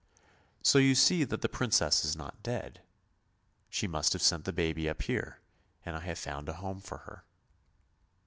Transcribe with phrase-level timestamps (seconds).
[0.63, 2.81] "So you see that the Princess is not dead;
[3.69, 5.41] she must have sent the baby up here,
[5.85, 7.23] and I have found a home for her."